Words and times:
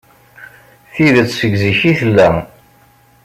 Tidet 0.93 1.29
seg 1.33 1.53
zik 1.61 1.79
i 1.91 1.91
tella. 1.99 2.29